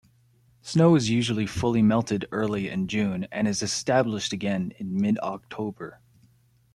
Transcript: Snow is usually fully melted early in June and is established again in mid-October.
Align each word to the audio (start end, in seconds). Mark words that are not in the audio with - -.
Snow 0.63 0.95
is 0.95 1.11
usually 1.11 1.45
fully 1.45 1.83
melted 1.83 2.25
early 2.31 2.67
in 2.69 2.87
June 2.87 3.27
and 3.31 3.47
is 3.47 3.61
established 3.61 4.33
again 4.33 4.73
in 4.79 4.99
mid-October. 4.99 5.99